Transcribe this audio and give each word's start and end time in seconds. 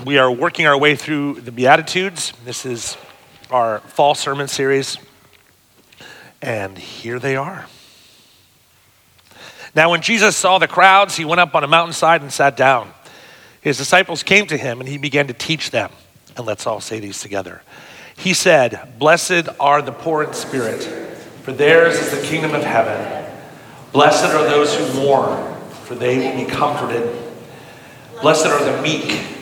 We 0.00 0.16
are 0.16 0.32
working 0.32 0.66
our 0.66 0.76
way 0.76 0.96
through 0.96 1.42
the 1.42 1.52
Beatitudes. 1.52 2.32
This 2.46 2.64
is 2.64 2.96
our 3.50 3.80
fall 3.80 4.14
sermon 4.14 4.48
series. 4.48 4.96
And 6.40 6.78
here 6.78 7.18
they 7.18 7.36
are. 7.36 7.66
Now, 9.74 9.90
when 9.90 10.00
Jesus 10.00 10.34
saw 10.34 10.58
the 10.58 10.66
crowds, 10.66 11.16
he 11.16 11.26
went 11.26 11.40
up 11.40 11.54
on 11.54 11.62
a 11.62 11.68
mountainside 11.68 12.22
and 12.22 12.32
sat 12.32 12.56
down. 12.56 12.90
His 13.60 13.76
disciples 13.76 14.22
came 14.22 14.46
to 14.46 14.56
him, 14.56 14.80
and 14.80 14.88
he 14.88 14.96
began 14.96 15.26
to 15.28 15.34
teach 15.34 15.70
them. 15.70 15.92
And 16.36 16.46
let's 16.46 16.66
all 16.66 16.80
say 16.80 16.98
these 16.98 17.20
together. 17.20 17.60
He 18.16 18.32
said, 18.32 18.94
Blessed 18.98 19.48
are 19.60 19.82
the 19.82 19.92
poor 19.92 20.24
in 20.24 20.32
spirit, 20.32 20.82
for 21.42 21.52
theirs 21.52 21.98
is 21.98 22.18
the 22.18 22.26
kingdom 22.26 22.54
of 22.54 22.64
heaven. 22.64 23.30
Blessed 23.92 24.24
are 24.24 24.44
those 24.44 24.74
who 24.74 25.02
mourn, 25.02 25.54
for 25.84 25.94
they 25.94 26.16
will 26.18 26.44
be 26.44 26.50
comforted. 26.50 27.14
Blessed 28.22 28.46
are 28.46 28.64
the 28.64 28.82
meek, 28.82 29.41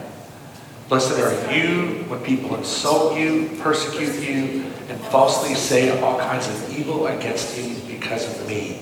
Blessed 0.91 1.19
are 1.19 1.55
you 1.55 2.03
when 2.09 2.19
people 2.19 2.53
insult 2.53 3.17
you, 3.17 3.49
persecute 3.61 4.13
you, 4.15 4.65
and 4.89 4.99
falsely 5.05 5.55
say 5.55 5.97
all 6.01 6.19
kinds 6.19 6.49
of 6.49 6.77
evil 6.77 7.07
against 7.07 7.57
you 7.57 7.75
because 7.87 8.27
of 8.27 8.45
me. 8.45 8.81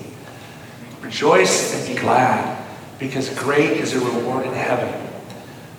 Rejoice 1.02 1.72
and 1.72 1.86
be 1.86 2.02
glad, 2.02 2.66
because 2.98 3.32
great 3.38 3.76
is 3.76 3.92
the 3.92 4.00
reward 4.00 4.44
in 4.44 4.52
heaven. 4.52 5.08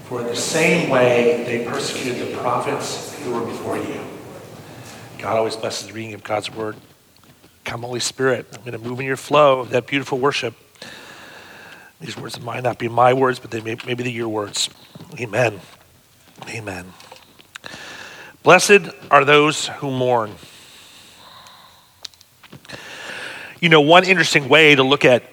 For 0.05 0.21
in 0.21 0.27
the 0.27 0.35
same 0.37 0.89
way 0.89 1.43
they 1.43 1.65
persecuted 1.69 2.25
the 2.25 2.37
prophets 2.37 3.13
who 3.25 3.33
were 3.33 3.45
before 3.45 3.75
you. 3.75 3.99
God 5.17 5.35
always 5.35 5.57
blesses 5.57 5.87
the 5.87 5.93
reading 5.93 6.13
of 6.13 6.23
God's 6.23 6.49
word. 6.49 6.77
Come, 7.65 7.81
Holy 7.81 7.99
Spirit. 7.99 8.47
I'm 8.53 8.61
going 8.61 8.71
to 8.71 8.79
move 8.79 9.01
in 9.01 9.05
your 9.05 9.17
flow 9.17 9.59
of 9.59 9.71
that 9.71 9.85
beautiful 9.85 10.17
worship. 10.17 10.53
These 11.99 12.15
words 12.15 12.39
might 12.39 12.63
not 12.63 12.79
be 12.79 12.87
my 12.87 13.11
words, 13.11 13.37
but 13.37 13.51
they 13.51 13.59
may, 13.59 13.75
maybe 13.85 14.03
they're 14.03 14.13
your 14.13 14.29
words. 14.29 14.69
Amen. 15.19 15.59
Amen. 16.49 16.93
Blessed 18.43 18.89
are 19.09 19.23
those 19.23 19.67
who 19.67 19.91
mourn. 19.91 20.33
You 23.59 23.69
know, 23.69 23.81
one 23.81 24.03
interesting 24.03 24.49
way 24.49 24.73
to 24.73 24.83
look 24.83 25.05
at 25.05 25.23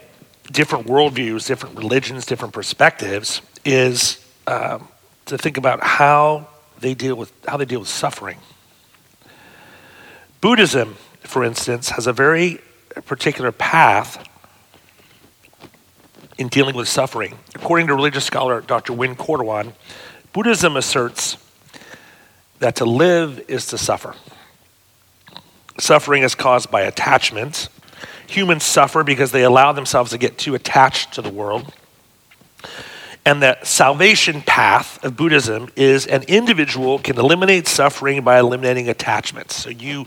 different 0.52 0.86
worldviews, 0.86 1.46
different 1.46 1.76
religions, 1.76 2.26
different 2.26 2.52
perspectives 2.52 3.40
is 3.64 4.24
um, 4.46 4.88
to 5.26 5.38
think 5.38 5.56
about 5.56 5.82
how 5.82 6.48
they 6.80 6.94
deal 6.94 7.16
with 7.16 7.32
how 7.46 7.56
they 7.56 7.64
deal 7.64 7.80
with 7.80 7.88
suffering. 7.88 8.38
Buddhism, 10.40 10.96
for 11.20 11.42
instance, 11.42 11.90
has 11.90 12.06
a 12.06 12.12
very 12.12 12.60
particular 13.06 13.52
path 13.52 14.24
in 16.36 16.48
dealing 16.48 16.76
with 16.76 16.88
suffering. 16.88 17.38
According 17.54 17.88
to 17.88 17.94
religious 17.94 18.24
scholar 18.24 18.60
Dr. 18.60 18.92
Win 18.92 19.16
Corduan, 19.16 19.72
Buddhism 20.39 20.77
asserts 20.77 21.36
that 22.61 22.77
to 22.77 22.84
live 22.84 23.44
is 23.48 23.67
to 23.67 23.77
suffer. 23.77 24.14
Suffering 25.81 26.22
is 26.22 26.36
caused 26.36 26.70
by 26.70 26.83
attachment. 26.83 27.69
Humans 28.28 28.62
suffer 28.62 29.03
because 29.03 29.33
they 29.33 29.42
allow 29.42 29.72
themselves 29.72 30.12
to 30.12 30.19
get 30.19 30.39
too 30.39 30.54
attached 30.54 31.15
to 31.15 31.22
the 31.22 31.28
world. 31.28 31.75
And 33.27 33.43
the 33.43 33.59
salvation 33.65 34.41
path 34.43 35.04
of 35.04 35.16
Buddhism 35.16 35.71
is 35.75 36.06
an 36.06 36.22
individual 36.28 37.00
can 37.00 37.19
eliminate 37.19 37.66
suffering 37.66 38.22
by 38.22 38.38
eliminating 38.38 38.88
attachments. 38.88 39.56
So 39.56 39.71
you 39.71 40.06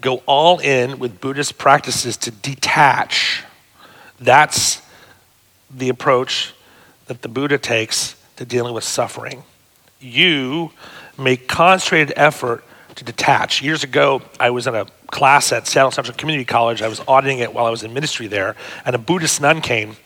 go 0.00 0.22
all 0.26 0.60
in 0.60 1.00
with 1.00 1.20
Buddhist 1.20 1.58
practices 1.58 2.16
to 2.18 2.30
detach. 2.30 3.42
That's 4.20 4.80
the 5.74 5.88
approach 5.88 6.54
that 7.06 7.22
the 7.22 7.28
Buddha 7.28 7.58
takes 7.58 8.14
to 8.36 8.44
dealing 8.44 8.74
with 8.74 8.84
suffering. 8.84 9.42
You 10.02 10.72
make 11.16 11.46
concentrated 11.46 12.12
effort 12.16 12.64
to 12.96 13.04
detach. 13.04 13.62
Years 13.62 13.84
ago, 13.84 14.20
I 14.40 14.50
was 14.50 14.66
in 14.66 14.74
a 14.74 14.86
class 15.10 15.52
at 15.52 15.66
Seattle 15.66 15.92
Central 15.92 16.16
Community 16.16 16.44
College. 16.44 16.82
I 16.82 16.88
was 16.88 17.00
auditing 17.06 17.38
it 17.38 17.54
while 17.54 17.66
I 17.66 17.70
was 17.70 17.84
in 17.84 17.94
ministry 17.94 18.26
there, 18.26 18.56
and 18.84 18.94
a 18.94 18.98
Buddhist 18.98 19.40
nun 19.40 19.60
came. 19.60 19.96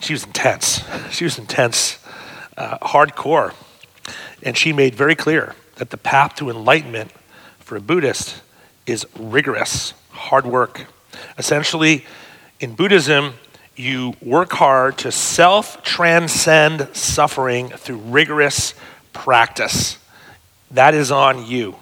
She 0.00 0.14
was 0.14 0.24
intense. 0.24 0.82
She 1.10 1.24
was 1.24 1.38
intense, 1.38 1.98
uh, 2.56 2.78
hardcore. 2.78 3.54
And 4.42 4.56
she 4.56 4.72
made 4.72 4.94
very 4.94 5.14
clear 5.14 5.54
that 5.76 5.90
the 5.90 5.96
path 5.96 6.36
to 6.36 6.50
enlightenment 6.50 7.12
for 7.58 7.76
a 7.76 7.80
Buddhist 7.80 8.42
is 8.86 9.06
rigorous, 9.18 9.94
hard 10.10 10.46
work. 10.46 10.86
Essentially, 11.38 12.04
in 12.60 12.74
Buddhism, 12.74 13.34
you 13.74 14.14
work 14.20 14.52
hard 14.52 14.98
to 14.98 15.12
self 15.12 15.82
transcend 15.82 16.88
suffering 16.92 17.68
through 17.68 17.96
rigorous 17.96 18.74
practice. 19.18 19.98
That 20.70 20.94
is 20.94 21.10
on 21.10 21.44
you. 21.44 21.74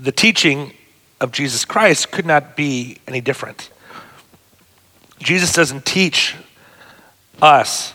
The 0.00 0.12
teaching 0.12 0.72
of 1.20 1.32
Jesus 1.32 1.64
Christ 1.64 2.12
could 2.12 2.24
not 2.24 2.56
be 2.56 2.98
any 3.08 3.20
different. 3.20 3.70
Jesus 5.18 5.52
doesn't 5.52 5.84
teach 5.84 6.36
us 7.42 7.94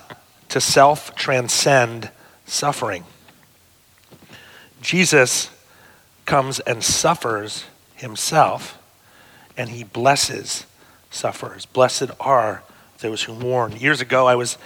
to 0.49 0.59
self 0.59 1.15
transcend 1.15 2.11
suffering. 2.45 3.05
Jesus 4.81 5.49
comes 6.25 6.59
and 6.59 6.83
suffers 6.83 7.63
himself, 7.95 8.77
and 9.55 9.69
he 9.69 9.83
blesses 9.85 10.65
sufferers. 11.09 11.65
Blessed 11.65 12.11
are 12.19 12.63
those 12.99 13.23
who 13.23 13.33
mourn. 13.33 13.77
Years 13.77 14.01
ago, 14.01 14.27
I 14.27 14.35
was 14.35 14.57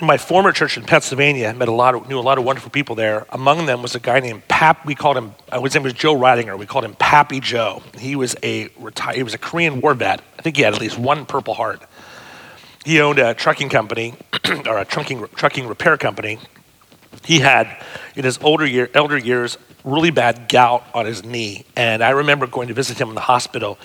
in 0.00 0.06
my 0.06 0.16
former 0.16 0.52
church 0.52 0.76
in 0.76 0.84
Pennsylvania, 0.84 1.48
I 1.48 1.52
met 1.52 1.68
a 1.68 1.72
lot 1.72 1.94
of, 1.94 2.08
knew 2.08 2.18
a 2.18 2.20
lot 2.20 2.38
of 2.38 2.44
wonderful 2.44 2.70
people 2.70 2.94
there. 2.94 3.26
Among 3.30 3.66
them 3.66 3.82
was 3.82 3.94
a 3.94 4.00
guy 4.00 4.20
named 4.20 4.46
Pap. 4.48 4.84
We 4.86 4.94
called 4.94 5.16
him. 5.16 5.34
Uh, 5.50 5.60
his 5.62 5.74
name 5.74 5.82
was 5.82 5.92
Joe 5.92 6.14
Ridinger. 6.14 6.58
We 6.58 6.66
called 6.66 6.84
him 6.84 6.94
Pappy 6.94 7.40
Joe. 7.40 7.82
He 7.98 8.16
was 8.16 8.34
a 8.42 8.68
retired. 8.78 9.16
He 9.16 9.22
was 9.22 9.34
a 9.34 9.38
Korean 9.38 9.80
War 9.80 9.94
vet. 9.94 10.22
I 10.38 10.42
think 10.42 10.56
he 10.56 10.62
had 10.62 10.74
at 10.74 10.80
least 10.80 10.98
one 10.98 11.26
Purple 11.26 11.54
Heart. 11.54 11.82
He 12.84 13.00
owned 13.00 13.18
a 13.18 13.34
trucking 13.34 13.68
company, 13.68 14.14
or 14.66 14.78
a 14.78 14.84
trucking 14.84 15.26
trucking 15.36 15.66
repair 15.66 15.96
company. 15.96 16.38
He 17.24 17.38
had, 17.38 17.80
in 18.16 18.24
his 18.24 18.38
older 18.42 18.66
year, 18.66 18.90
elder 18.94 19.16
years, 19.16 19.56
really 19.84 20.10
bad 20.10 20.48
gout 20.48 20.84
on 20.94 21.06
his 21.06 21.22
knee, 21.22 21.64
and 21.76 22.02
I 22.02 22.10
remember 22.10 22.46
going 22.46 22.68
to 22.68 22.74
visit 22.74 23.00
him 23.00 23.10
in 23.10 23.14
the 23.14 23.20
hospital 23.20 23.78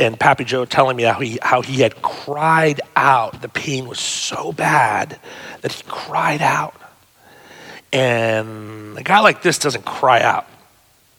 and 0.00 0.18
Pappy 0.18 0.44
Joe 0.44 0.64
telling 0.64 0.96
me 0.96 1.02
how 1.02 1.20
he, 1.20 1.38
how 1.42 1.60
he 1.60 1.82
had 1.82 2.00
cried 2.00 2.80
out. 2.96 3.42
The 3.42 3.48
pain 3.48 3.86
was 3.86 4.00
so 4.00 4.50
bad 4.50 5.20
that 5.60 5.72
he 5.72 5.82
cried 5.86 6.40
out. 6.40 6.74
And 7.92 8.96
a 8.96 9.02
guy 9.02 9.20
like 9.20 9.42
this 9.42 9.58
doesn't 9.58 9.84
cry 9.84 10.22
out, 10.22 10.46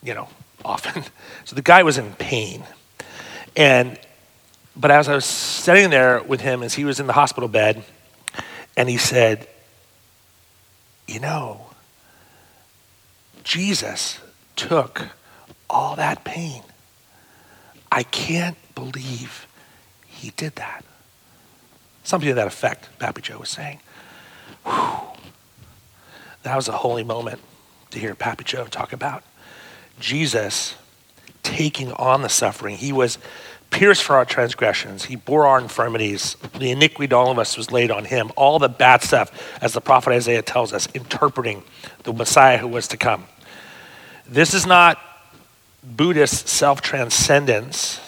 you 0.03 0.14
know, 0.14 0.28
often. 0.66 1.03
So 1.44 1.56
the 1.56 1.64
guy 1.64 1.84
was 1.84 1.97
in 1.97 2.14
pain. 2.14 2.64
And, 3.58 4.00
but 4.75 4.90
as 4.92 5.09
I 5.09 5.16
was 5.16 5.25
sitting 5.25 5.90
there 5.90 6.22
with 6.22 6.40
him 6.40 6.63
as 6.63 6.75
he 6.75 6.86
was 6.86 7.00
in 7.00 7.08
the 7.08 7.13
hospital 7.13 7.50
bed, 7.50 7.84
and 8.78 8.88
he 8.88 8.98
said, 8.98 9.48
You 11.08 11.19
know, 11.19 11.66
Jesus 13.44 14.19
took 14.56 15.10
all 15.69 15.95
that 15.98 16.24
pain. 16.24 16.62
I 17.92 18.04
can't 18.04 18.56
believe 18.75 19.47
he 20.07 20.31
did 20.31 20.56
that. 20.56 20.83
Something 22.03 22.29
to 22.29 22.35
that 22.35 22.47
effect, 22.47 22.89
Pappy 23.00 23.21
Joe 23.21 23.39
was 23.39 23.50
saying. 23.50 23.79
Whew. 24.65 25.00
That 26.44 26.56
was 26.56 26.68
a 26.68 26.73
holy 26.73 27.03
moment 27.03 27.39
to 27.91 28.00
hear 28.00 28.15
Pappy 28.15 28.44
Joe 28.44 28.65
talk 28.65 28.94
about 28.94 29.23
Jesus 30.00 30.75
taking 31.44 31.91
on 31.94 32.21
the 32.21 32.29
suffering. 32.29 32.77
He 32.77 32.91
was 32.91 33.18
pierced 33.69 34.03
for 34.03 34.15
our 34.15 34.25
transgressions. 34.25 35.06
He 35.06 35.15
bore 35.15 35.45
our 35.45 35.59
infirmities. 35.59 36.35
The 36.57 36.71
iniquity 36.71 37.13
of 37.13 37.18
all 37.18 37.31
of 37.31 37.39
us 37.39 37.57
was 37.57 37.71
laid 37.71 37.91
on 37.91 38.06
him. 38.06 38.31
All 38.35 38.59
the 38.59 38.69
bad 38.69 39.01
stuff, 39.03 39.57
as 39.62 39.73
the 39.73 39.81
prophet 39.81 40.12
Isaiah 40.12 40.41
tells 40.41 40.73
us, 40.73 40.88
interpreting 40.94 41.63
the 42.03 42.13
Messiah 42.13 42.57
who 42.57 42.68
was 42.68 42.88
to 42.89 42.97
come. 42.97 43.25
This 44.27 44.53
is 44.53 44.65
not 44.65 45.00
Buddhist 45.83 46.47
self 46.47 46.81
transcendence 46.81 48.00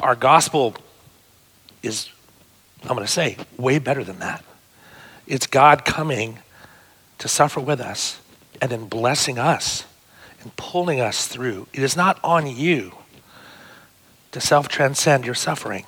our 0.00 0.14
gospel 0.14 0.74
is, 1.82 2.08
I'm 2.82 2.88
going 2.88 3.00
to 3.00 3.06
say, 3.06 3.36
way 3.56 3.78
better 3.78 4.04
than 4.04 4.18
that. 4.18 4.44
It's 5.26 5.46
God 5.46 5.84
coming 5.84 6.38
to 7.18 7.28
suffer 7.28 7.60
with 7.60 7.80
us 7.80 8.20
and 8.60 8.70
then 8.70 8.86
blessing 8.86 9.38
us 9.38 9.84
and 10.40 10.54
pulling 10.56 11.00
us 11.00 11.26
through. 11.26 11.66
It 11.72 11.82
is 11.82 11.96
not 11.96 12.18
on 12.22 12.46
you 12.46 12.92
to 14.32 14.40
self 14.40 14.68
transcend 14.68 15.24
your 15.24 15.34
suffering. 15.34 15.86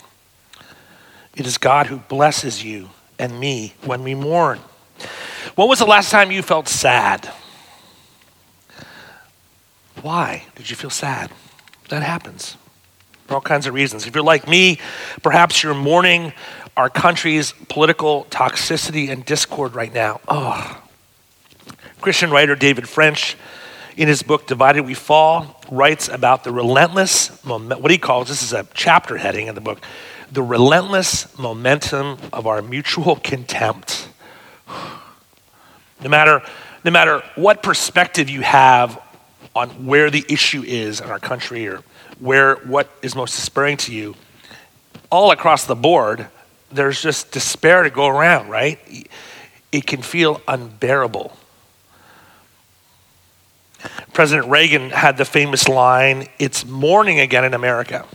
It 1.34 1.46
is 1.46 1.58
God 1.58 1.88
who 1.88 1.98
blesses 1.98 2.64
you 2.64 2.90
and 3.18 3.38
me 3.38 3.74
when 3.84 4.02
we 4.02 4.14
mourn. 4.14 4.60
When 5.54 5.68
was 5.68 5.78
the 5.78 5.86
last 5.86 6.10
time 6.10 6.30
you 6.30 6.42
felt 6.42 6.68
sad? 6.68 7.30
Why 10.00 10.44
did 10.54 10.70
you 10.70 10.76
feel 10.76 10.90
sad? 10.90 11.30
That 11.88 12.02
happens 12.02 12.56
for 13.26 13.34
all 13.34 13.40
kinds 13.40 13.66
of 13.66 13.74
reasons. 13.74 14.06
If 14.06 14.14
you're 14.14 14.24
like 14.24 14.48
me, 14.48 14.78
perhaps 15.22 15.62
you're 15.62 15.74
mourning 15.74 16.32
our 16.76 16.88
country's 16.90 17.52
political 17.68 18.26
toxicity 18.26 19.10
and 19.10 19.24
discord 19.24 19.74
right 19.74 19.92
now. 19.92 20.20
Oh. 20.28 20.82
Christian 22.00 22.30
writer 22.30 22.54
David 22.54 22.88
French, 22.88 23.36
in 23.96 24.08
his 24.08 24.22
book 24.22 24.46
Divided 24.46 24.82
We 24.82 24.94
Fall, 24.94 25.60
writes 25.70 26.08
about 26.08 26.44
the 26.44 26.52
relentless, 26.52 27.28
what 27.44 27.90
he 27.90 27.98
calls 27.98 28.28
this 28.28 28.42
is 28.42 28.52
a 28.52 28.66
chapter 28.74 29.16
heading 29.16 29.46
in 29.46 29.54
the 29.54 29.60
book, 29.60 29.80
the 30.30 30.42
relentless 30.42 31.36
momentum 31.38 32.18
of 32.32 32.46
our 32.46 32.62
mutual 32.62 33.16
contempt. 33.16 34.08
No 36.02 36.10
matter, 36.10 36.42
no 36.84 36.90
matter 36.90 37.22
what 37.36 37.62
perspective 37.62 38.28
you 38.28 38.42
have 38.42 39.00
on 39.54 39.86
where 39.86 40.10
the 40.10 40.26
issue 40.28 40.62
is 40.62 41.00
in 41.00 41.08
our 41.08 41.18
country 41.18 41.66
or 41.66 41.82
where 42.18 42.56
what 42.56 42.90
is 43.02 43.14
most 43.14 43.36
despairing 43.36 43.76
to 43.78 43.92
you, 43.92 44.14
all 45.10 45.30
across 45.30 45.64
the 45.64 45.76
board, 45.76 46.28
there's 46.72 47.00
just 47.00 47.32
despair 47.32 47.82
to 47.82 47.90
go 47.90 48.06
around, 48.06 48.48
right? 48.48 48.78
It 49.72 49.86
can 49.86 50.02
feel 50.02 50.40
unbearable. 50.48 51.36
President 54.12 54.48
Reagan 54.48 54.90
had 54.90 55.16
the 55.16 55.24
famous 55.24 55.68
line, 55.68 56.28
It's 56.38 56.64
morning 56.64 57.20
again 57.20 57.44
in 57.44 57.54
America. 57.54 58.06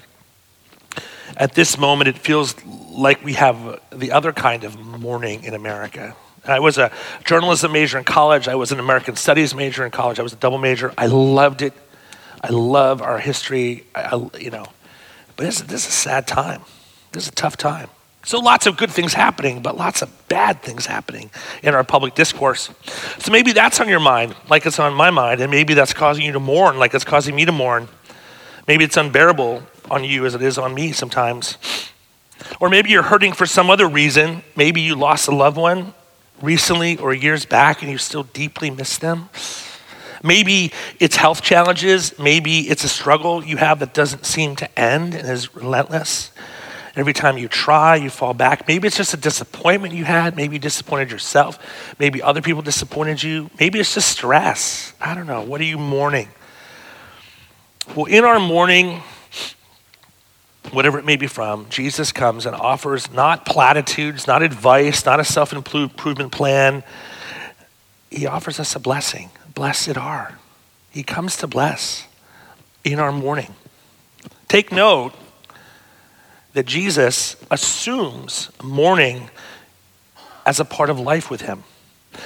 At 1.37 1.53
this 1.53 1.77
moment, 1.77 2.07
it 2.07 2.17
feels 2.17 2.55
like 2.65 3.23
we 3.23 3.33
have 3.33 3.79
the 3.91 4.11
other 4.11 4.33
kind 4.33 4.63
of 4.63 4.79
mourning 4.79 5.43
in 5.43 5.53
America. 5.53 6.15
I 6.45 6.59
was 6.59 6.77
a 6.77 6.91
journalism 7.23 7.71
major 7.71 7.97
in 7.97 8.03
college. 8.03 8.47
I 8.47 8.55
was 8.55 8.71
an 8.71 8.79
American 8.79 9.15
studies 9.15 9.53
major 9.53 9.85
in 9.85 9.91
college. 9.91 10.19
I 10.19 10.23
was 10.23 10.33
a 10.33 10.37
double 10.37 10.57
major. 10.57 10.93
I 10.97 11.05
loved 11.05 11.61
it. 11.61 11.73
I 12.41 12.49
love 12.49 13.01
our 13.01 13.19
history. 13.19 13.85
I, 13.93 14.15
you 14.39 14.49
know, 14.49 14.65
but 15.35 15.45
this, 15.45 15.61
this 15.61 15.87
is 15.87 15.89
a 15.89 15.91
sad 15.91 16.27
time. 16.27 16.61
This 17.11 17.23
is 17.23 17.29
a 17.29 17.33
tough 17.33 17.55
time. 17.55 17.89
So 18.23 18.39
lots 18.39 18.67
of 18.67 18.77
good 18.77 18.91
things 18.91 19.13
happening, 19.13 19.61
but 19.61 19.75
lots 19.77 20.01
of 20.01 20.27
bad 20.27 20.61
things 20.61 20.85
happening 20.85 21.31
in 21.63 21.73
our 21.73 21.83
public 21.83 22.13
discourse. 22.13 22.69
So 23.17 23.31
maybe 23.31 23.51
that's 23.51 23.79
on 23.79 23.89
your 23.89 23.99
mind, 23.99 24.35
like 24.49 24.65
it's 24.65 24.79
on 24.79 24.93
my 24.93 25.09
mind, 25.09 25.41
and 25.41 25.49
maybe 25.49 25.73
that's 25.73 25.93
causing 25.93 26.25
you 26.25 26.31
to 26.33 26.39
mourn, 26.39 26.77
like 26.77 26.93
it's 26.93 27.03
causing 27.03 27.35
me 27.35 27.45
to 27.45 27.51
mourn. 27.51 27.87
Maybe 28.67 28.83
it's 28.83 28.97
unbearable 28.97 29.63
on 29.89 30.03
you 30.03 30.25
as 30.25 30.35
it 30.35 30.41
is 30.41 30.57
on 30.57 30.75
me 30.75 30.91
sometimes. 30.91 31.57
Or 32.59 32.69
maybe 32.69 32.91
you're 32.91 33.03
hurting 33.03 33.33
for 33.33 33.45
some 33.45 33.69
other 33.69 33.87
reason. 33.87 34.43
Maybe 34.55 34.81
you 34.81 34.95
lost 34.95 35.27
a 35.27 35.35
loved 35.35 35.57
one 35.57 35.93
recently 36.41 36.97
or 36.97 37.13
years 37.13 37.45
back 37.45 37.81
and 37.81 37.91
you 37.91 37.97
still 37.97 38.23
deeply 38.23 38.69
miss 38.69 38.97
them. 38.97 39.29
Maybe 40.23 40.71
it's 40.99 41.15
health 41.15 41.41
challenges. 41.41 42.17
Maybe 42.19 42.61
it's 42.69 42.83
a 42.83 42.89
struggle 42.89 43.43
you 43.43 43.57
have 43.57 43.79
that 43.79 43.93
doesn't 43.93 44.25
seem 44.25 44.55
to 44.57 44.79
end 44.79 45.13
and 45.15 45.27
is 45.27 45.55
relentless. 45.55 46.31
Every 46.95 47.13
time 47.13 47.37
you 47.37 47.47
try, 47.47 47.95
you 47.95 48.09
fall 48.09 48.33
back. 48.33 48.67
Maybe 48.67 48.87
it's 48.87 48.97
just 48.97 49.13
a 49.13 49.17
disappointment 49.17 49.93
you 49.93 50.03
had. 50.03 50.35
Maybe 50.35 50.55
you 50.55 50.59
disappointed 50.59 51.09
yourself. 51.09 51.57
Maybe 51.99 52.21
other 52.21 52.41
people 52.41 52.61
disappointed 52.61 53.23
you. 53.23 53.49
Maybe 53.59 53.79
it's 53.79 53.93
just 53.93 54.09
stress. 54.09 54.93
I 54.99 55.15
don't 55.15 55.27
know. 55.27 55.41
What 55.41 55.61
are 55.61 55.65
you 55.65 55.77
mourning? 55.77 56.27
Well, 57.95 58.05
in 58.05 58.25
our 58.25 58.39
mourning, 58.39 59.01
whatever 60.71 60.99
it 60.99 61.05
may 61.05 61.15
be 61.15 61.27
from, 61.27 61.67
Jesus 61.69 62.11
comes 62.11 62.45
and 62.45 62.55
offers 62.55 63.11
not 63.11 63.45
platitudes, 63.45 64.27
not 64.27 64.43
advice, 64.43 65.05
not 65.05 65.19
a 65.19 65.23
self 65.23 65.53
improvement 65.53 66.31
plan. 66.33 66.83
He 68.09 68.27
offers 68.27 68.59
us 68.59 68.75
a 68.75 68.79
blessing. 68.79 69.29
Blessed 69.53 69.97
are. 69.97 70.39
He 70.91 71.03
comes 71.03 71.37
to 71.37 71.47
bless 71.47 72.07
in 72.83 72.99
our 72.99 73.11
mourning. 73.11 73.53
Take 74.47 74.71
note 74.71 75.13
that 76.53 76.65
Jesus 76.65 77.35
assumes 77.49 78.51
mourning 78.61 79.29
as 80.45 80.59
a 80.59 80.65
part 80.65 80.89
of 80.89 80.99
life 80.99 81.29
with 81.29 81.41
him. 81.41 81.63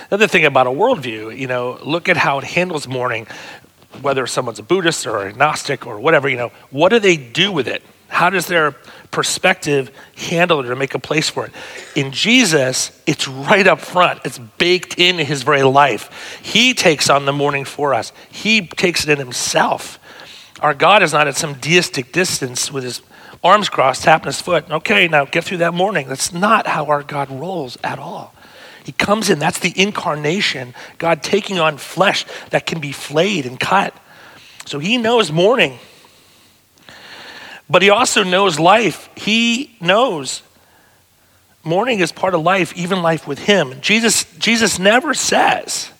Another 0.09 0.27
thing 0.27 0.45
about 0.45 0.67
a 0.67 0.71
worldview, 0.71 1.37
you 1.37 1.47
know, 1.47 1.77
look 1.83 2.09
at 2.09 2.17
how 2.17 2.39
it 2.39 2.43
handles 2.43 2.87
mourning, 2.87 3.27
whether 4.01 4.25
someone's 4.25 4.59
a 4.59 4.63
Buddhist 4.63 5.05
or 5.05 5.27
agnostic 5.27 5.85
or 5.85 5.99
whatever, 5.99 6.27
you 6.27 6.37
know, 6.37 6.51
what 6.71 6.89
do 6.89 6.99
they 6.99 7.17
do 7.17 7.51
with 7.51 7.67
it? 7.67 7.83
How 8.15 8.29
does 8.29 8.47
their 8.47 8.71
perspective 9.11 9.91
handle 10.15 10.61
it 10.61 10.69
or 10.69 10.75
make 10.77 10.95
a 10.95 10.99
place 10.99 11.29
for 11.29 11.47
it? 11.47 11.51
In 11.97 12.13
Jesus, 12.13 12.97
it's 13.05 13.27
right 13.27 13.67
up 13.67 13.81
front. 13.81 14.21
It's 14.23 14.39
baked 14.39 14.97
into 14.97 15.25
his 15.25 15.43
very 15.43 15.63
life. 15.63 16.39
He 16.41 16.73
takes 16.73 17.09
on 17.09 17.25
the 17.25 17.33
mourning 17.33 17.65
for 17.65 17.93
us. 17.93 18.13
He 18.31 18.67
takes 18.67 19.03
it 19.03 19.09
in 19.09 19.17
himself. 19.17 19.99
Our 20.61 20.73
God 20.73 21.03
is 21.03 21.11
not 21.11 21.27
at 21.27 21.35
some 21.35 21.55
deistic 21.55 22.13
distance 22.13 22.71
with 22.71 22.85
his 22.85 23.01
arms 23.43 23.67
crossed, 23.67 24.03
tapping 24.03 24.27
his 24.27 24.39
foot. 24.39 24.71
Okay, 24.71 25.09
now 25.09 25.25
get 25.25 25.43
through 25.43 25.57
that 25.57 25.73
mourning. 25.73 26.07
That's 26.07 26.31
not 26.31 26.67
how 26.67 26.85
our 26.85 27.03
God 27.03 27.29
rolls 27.29 27.77
at 27.83 27.99
all. 27.99 28.33
He 28.85 28.93
comes 28.93 29.29
in, 29.29 29.39
that's 29.39 29.59
the 29.59 29.73
incarnation, 29.75 30.73
God 30.99 31.21
taking 31.21 31.59
on 31.59 31.75
flesh 31.75 32.25
that 32.51 32.65
can 32.65 32.79
be 32.79 32.93
flayed 32.93 33.45
and 33.45 33.59
cut. 33.59 33.93
So 34.65 34.79
he 34.79 34.97
knows 34.97 35.33
mourning, 35.33 35.79
but 37.69 37.81
he 37.81 37.89
also 37.89 38.23
knows 38.23 38.59
life. 38.59 39.09
He 39.15 39.75
knows 39.81 40.41
mourning 41.65 41.99
is 41.99 42.11
part 42.11 42.35
of 42.35 42.41
life, 42.41 42.77
even 42.77 43.01
life 43.01 43.27
with 43.27 43.39
him. 43.39 43.81
Jesus, 43.81 44.23
Jesus 44.37 44.79
never 44.79 45.13
says, 45.13 45.91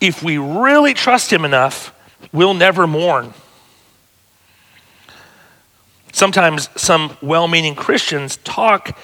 if 0.00 0.22
we 0.22 0.38
really 0.38 0.94
trust 0.94 1.32
him 1.32 1.44
enough, 1.44 1.94
we'll 2.32 2.54
never 2.54 2.86
mourn. 2.86 3.34
Sometimes 6.12 6.68
some 6.76 7.16
well 7.22 7.46
meaning 7.46 7.74
Christians 7.74 8.38
talk 8.38 8.98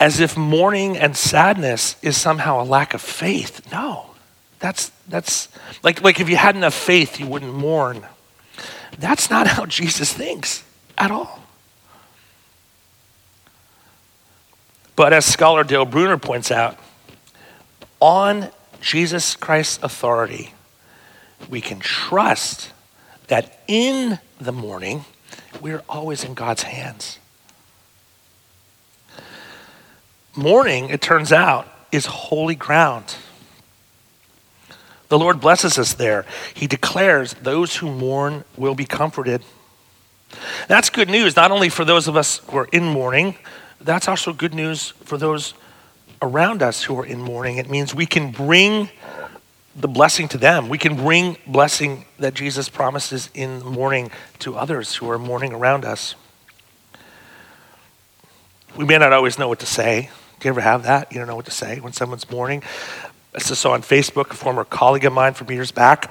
as 0.00 0.20
if 0.20 0.36
mourning 0.36 0.96
and 0.96 1.16
sadness 1.16 1.96
is 2.02 2.16
somehow 2.16 2.62
a 2.62 2.64
lack 2.64 2.94
of 2.94 3.00
faith. 3.00 3.72
No, 3.72 4.10
that's, 4.58 4.90
that's 5.08 5.48
like, 5.82 6.02
like 6.02 6.20
if 6.20 6.28
you 6.28 6.36
had 6.36 6.54
enough 6.54 6.74
faith, 6.74 7.18
you 7.18 7.26
wouldn't 7.26 7.54
mourn. 7.54 8.06
That's 8.98 9.30
not 9.30 9.46
how 9.46 9.64
Jesus 9.66 10.12
thinks 10.12 10.64
at 10.98 11.10
all. 11.10 11.40
But 14.96 15.12
as 15.12 15.24
scholar 15.24 15.62
Dale 15.64 15.84
Bruner 15.84 16.18
points 16.18 16.50
out, 16.50 16.76
on 18.00 18.48
Jesus 18.80 19.36
Christ's 19.36 19.82
authority, 19.82 20.54
we 21.48 21.60
can 21.60 21.78
trust 21.78 22.72
that 23.28 23.62
in 23.68 24.18
the 24.40 24.52
mourning, 24.52 25.04
we're 25.60 25.82
always 25.88 26.24
in 26.24 26.34
God's 26.34 26.64
hands. 26.64 27.18
Mourning, 30.34 30.88
it 30.88 31.00
turns 31.00 31.32
out, 31.32 31.68
is 31.90 32.06
holy 32.06 32.54
ground. 32.54 33.16
The 35.08 35.18
Lord 35.18 35.40
blesses 35.40 35.78
us 35.78 35.94
there. 35.94 36.26
He 36.54 36.66
declares 36.66 37.34
those 37.34 37.76
who 37.76 37.90
mourn 37.90 38.44
will 38.56 38.74
be 38.74 38.84
comforted. 38.84 39.42
That's 40.68 40.90
good 40.90 41.08
news, 41.08 41.36
not 41.36 41.50
only 41.50 41.68
for 41.68 41.84
those 41.84 42.08
of 42.08 42.16
us 42.16 42.38
who 42.50 42.58
are 42.58 42.68
in 42.72 42.84
mourning, 42.84 43.36
that's 43.80 44.08
also 44.08 44.32
good 44.32 44.54
news 44.54 44.90
for 45.04 45.16
those 45.16 45.54
around 46.20 46.62
us 46.62 46.82
who 46.84 46.98
are 46.98 47.06
in 47.06 47.20
mourning. 47.20 47.58
It 47.58 47.70
means 47.70 47.94
we 47.94 48.06
can 48.06 48.30
bring 48.30 48.90
the 49.76 49.88
blessing 49.88 50.28
to 50.28 50.38
them. 50.38 50.68
We 50.68 50.78
can 50.78 50.96
bring 50.96 51.36
blessing 51.46 52.04
that 52.18 52.34
Jesus 52.34 52.68
promises 52.68 53.30
in 53.34 53.60
mourning 53.64 54.10
to 54.40 54.56
others 54.56 54.96
who 54.96 55.08
are 55.10 55.18
mourning 55.18 55.52
around 55.52 55.84
us. 55.84 56.16
We 58.76 58.84
may 58.84 58.98
not 58.98 59.12
always 59.12 59.38
know 59.38 59.48
what 59.48 59.60
to 59.60 59.66
say. 59.66 60.10
Do 60.40 60.48
you 60.48 60.50
ever 60.50 60.60
have 60.60 60.82
that? 60.82 61.12
You 61.12 61.18
don't 61.18 61.28
know 61.28 61.36
what 61.36 61.46
to 61.46 61.52
say 61.52 61.80
when 61.80 61.92
someone's 61.92 62.28
mourning. 62.30 62.62
I 63.34 63.38
just 63.38 63.60
saw 63.60 63.72
on 63.72 63.82
Facebook 63.82 64.30
a 64.30 64.34
former 64.34 64.64
colleague 64.64 65.04
of 65.04 65.12
mine 65.12 65.34
from 65.34 65.50
years 65.50 65.70
back 65.70 66.10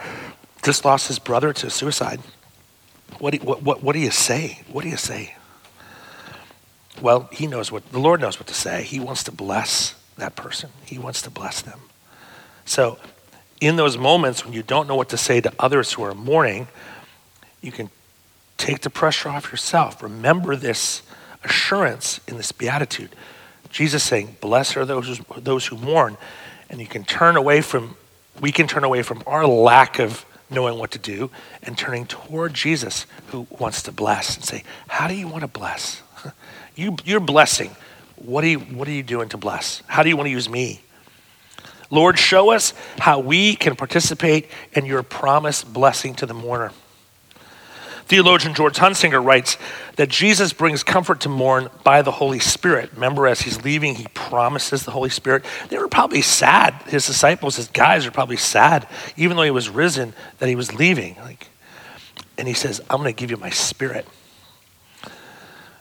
just 0.63 0.83
lost 0.83 1.07
his 1.07 1.19
brother 1.19 1.53
to 1.53 1.69
suicide. 1.69 2.19
What 3.19 3.33
do, 3.33 3.39
what, 3.39 3.63
what, 3.63 3.83
what 3.83 3.93
do 3.93 3.99
you 3.99 4.11
say? 4.11 4.61
What 4.71 4.83
do 4.83 4.89
you 4.89 4.97
say? 4.97 5.35
Well, 7.01 7.29
he 7.31 7.47
knows 7.47 7.71
what, 7.71 7.91
the 7.91 7.99
Lord 7.99 8.21
knows 8.21 8.39
what 8.39 8.47
to 8.47 8.53
say. 8.53 8.83
He 8.83 8.99
wants 8.99 9.23
to 9.23 9.31
bless 9.31 9.95
that 10.17 10.35
person, 10.35 10.71
He 10.85 10.97
wants 10.97 11.21
to 11.23 11.29
bless 11.29 11.61
them. 11.61 11.79
So 12.65 12.97
in 13.61 13.75
those 13.75 13.97
moments 13.97 14.43
when 14.43 14.53
you 14.53 14.63
don't 14.63 14.87
know 14.87 14.95
what 14.95 15.09
to 15.09 15.17
say 15.17 15.41
to 15.41 15.53
others 15.59 15.93
who 15.93 16.03
are 16.03 16.13
mourning, 16.13 16.67
you 17.61 17.71
can 17.71 17.89
take 18.57 18.81
the 18.81 18.89
pressure 18.89 19.29
off 19.29 19.51
yourself. 19.51 20.01
Remember 20.01 20.55
this 20.55 21.01
assurance 21.43 22.19
in 22.27 22.37
this 22.37 22.51
beatitude. 22.51 23.15
Jesus 23.69 24.03
saying, 24.03 24.37
Blessed 24.41 24.77
are 24.77 24.85
those, 24.85 25.19
those 25.37 25.67
who 25.67 25.77
mourn. 25.77 26.17
And 26.69 26.79
you 26.79 26.87
can 26.87 27.03
turn 27.03 27.37
away 27.37 27.61
from, 27.61 27.95
we 28.39 28.51
can 28.51 28.67
turn 28.67 28.83
away 28.83 29.03
from 29.03 29.23
our 29.25 29.45
lack 29.45 29.99
of 29.99 30.25
knowing 30.49 30.77
what 30.79 30.91
to 30.91 30.99
do, 30.99 31.29
and 31.63 31.77
turning 31.77 32.05
toward 32.05 32.53
Jesus 32.53 33.05
who 33.27 33.47
wants 33.49 33.83
to 33.83 33.91
bless 33.91 34.35
and 34.35 34.45
say, 34.45 34.63
How 34.87 35.07
do 35.07 35.15
you 35.15 35.27
want 35.27 35.41
to 35.41 35.47
bless? 35.47 36.01
you, 36.75 36.95
you're 37.05 37.19
blessing. 37.19 37.75
What 38.15 38.43
are, 38.43 38.47
you, 38.47 38.59
what 38.59 38.87
are 38.87 38.91
you 38.91 39.03
doing 39.03 39.29
to 39.29 39.37
bless? 39.37 39.83
How 39.87 40.03
do 40.03 40.09
you 40.09 40.17
want 40.17 40.27
to 40.27 40.31
use 40.31 40.49
me? 40.49 40.81
Lord, 41.89 42.19
show 42.19 42.51
us 42.51 42.73
how 42.97 43.19
we 43.19 43.55
can 43.55 43.75
participate 43.75 44.49
in 44.73 44.85
your 44.85 45.03
promised 45.03 45.71
blessing 45.71 46.15
to 46.15 46.25
the 46.25 46.33
mourner. 46.33 46.71
Theologian 48.07 48.53
George 48.53 48.77
Hunsinger 48.77 49.23
writes 49.23 49.57
that 49.97 50.07
Jesus 50.07 50.53
brings 50.53 50.81
comfort 50.81 51.19
to 51.21 51.29
mourn 51.29 51.69
by 51.83 52.01
the 52.01 52.11
Holy 52.11 52.39
Spirit. 52.39 52.91
Remember, 52.93 53.27
as 53.27 53.41
he's 53.41 53.63
leaving, 53.65 53.95
he 53.95 54.07
promises 54.13 54.83
the 54.83 54.91
Holy 54.91 55.09
Spirit. 55.09 55.43
They 55.67 55.77
were 55.77 55.89
probably 55.89 56.21
sad. 56.21 56.73
His 56.87 57.05
disciples, 57.05 57.57
his 57.57 57.67
guys, 57.67 58.05
are 58.05 58.11
probably 58.11 58.37
sad, 58.37 58.87
even 59.17 59.35
though 59.35 59.43
he 59.43 59.51
was 59.51 59.67
risen, 59.67 60.13
that 60.39 60.47
he 60.47 60.55
was 60.55 60.73
leaving. 60.73 61.17
Like, 61.17 61.49
and 62.37 62.47
he 62.47 62.53
says, 62.53 62.79
I'm 62.89 63.01
going 63.01 63.13
to 63.13 63.19
give 63.19 63.29
you 63.29 63.37
my 63.37 63.49
spirit. 63.49 64.07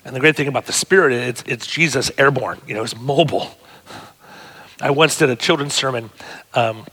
And 0.04 0.14
the 0.14 0.20
great 0.20 0.34
thing 0.34 0.48
about 0.48 0.66
the 0.66 0.72
spirit 0.72 1.12
is 1.12 1.28
it's, 1.28 1.42
it's 1.46 1.66
Jesus 1.66 2.10
airborne, 2.18 2.60
you 2.66 2.74
know, 2.74 2.82
it's 2.82 2.96
mobile. 2.96 3.50
I 4.80 4.90
once 4.90 5.16
did 5.16 5.30
a 5.30 5.36
children's 5.36 5.74
sermon 5.74 6.10
um, 6.54 6.86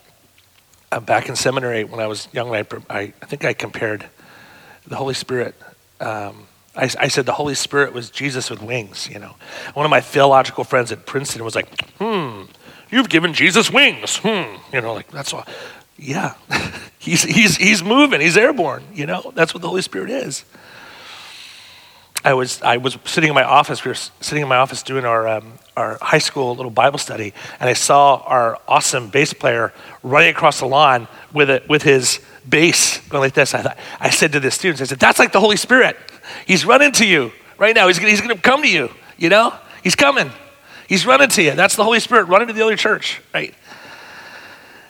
uh, 0.92 1.00
back 1.00 1.28
in 1.28 1.36
seminary 1.36 1.86
when 1.86 2.00
I 2.00 2.06
was 2.06 2.28
young. 2.32 2.54
I, 2.54 2.66
I, 2.90 3.00
I 3.00 3.26
think 3.26 3.46
I 3.46 3.54
compared 3.54 4.06
the 4.88 4.96
Holy 4.96 5.14
Spirit. 5.14 5.56
Um, 6.00 6.48
I, 6.76 6.90
I, 7.00 7.08
said 7.08 7.26
the 7.26 7.34
Holy 7.34 7.56
Spirit 7.56 7.94
was 7.94 8.10
Jesus 8.10 8.50
with 8.50 8.62
wings, 8.62 9.08
you 9.10 9.20
know. 9.20 9.36
One 9.74 9.86
of 9.86 9.90
my 9.90 10.02
theological 10.02 10.64
friends 10.64 10.92
at 10.92 11.06
Princeton 11.06 11.44
was 11.44 11.56
like, 11.56 11.90
hmm, 11.98 12.44
you've 12.90 13.10
given 13.10 13.34
Jesus 13.34 13.72
wings. 13.72 14.18
Hmm, 14.18 14.56
you 14.74 14.82
know, 14.82 14.94
like 14.94 15.10
that's 15.12 15.34
all. 15.34 15.46
Yeah, 15.98 16.34
he's, 17.00 17.24
he's, 17.24 17.58
he's 17.58 17.84
moving, 17.84 18.22
he's 18.22 18.38
airborne, 18.38 18.84
you 18.94 19.06
know. 19.06 19.32
That's 19.36 19.54
what 19.54 19.62
the 19.62 19.70
Holy 19.70 19.84
Spirit 19.84 20.10
is. 20.10 20.46
I 22.26 22.34
was, 22.34 22.62
I 22.62 22.78
was 22.78 22.98
sitting 23.04 23.30
in 23.30 23.36
my 23.36 23.44
office, 23.44 23.84
we 23.84 23.90
were 23.90 23.96
sitting 23.96 24.42
in 24.42 24.48
my 24.48 24.56
office 24.56 24.82
doing 24.82 25.04
our, 25.04 25.28
um, 25.28 25.54
our 25.76 25.98
high 26.02 26.20
school 26.20 26.56
little 26.56 26.72
Bible 26.72 26.98
study, 26.98 27.34
and 27.60 27.70
I 27.70 27.74
saw 27.74 28.24
our 28.26 28.60
awesome 28.66 29.10
bass 29.10 29.34
player 29.34 29.74
running 30.04 30.30
across 30.30 30.60
the 30.60 30.66
lawn 30.66 31.10
with, 31.34 31.50
it, 31.50 31.68
with 31.68 31.84
his 31.84 32.22
bass 32.48 33.00
going 33.10 33.22
like 33.22 33.34
this. 33.34 33.54
I, 33.54 33.62
thought, 33.62 33.78
I 34.00 34.10
said 34.10 34.32
to 34.34 34.40
the 34.40 34.52
students, 34.52 34.82
I 34.82 34.86
said, 34.86 35.00
that's 35.00 35.20
like 35.20 35.34
the 35.34 35.42
Holy 35.42 35.58
Spirit. 35.58 35.98
He's 36.46 36.66
running 36.66 36.94
to 36.94 37.06
you 37.06 37.34
right 37.58 37.76
now. 37.76 37.88
He's, 37.88 37.98
he's 37.98 38.22
going 38.22 38.36
to 38.36 38.42
come 38.42 38.62
to 38.62 38.70
you, 38.70 38.90
you 39.18 39.28
know? 39.28 39.54
He's 39.84 39.96
coming. 39.96 40.32
He's 40.88 41.06
running 41.06 41.28
to 41.30 41.44
you. 41.44 41.52
That's 41.52 41.76
the 41.76 41.84
Holy 41.84 42.00
Spirit 42.00 42.30
running 42.30 42.48
to 42.48 42.54
the 42.54 42.64
other 42.64 42.78
church, 42.78 43.22
right? 43.34 43.54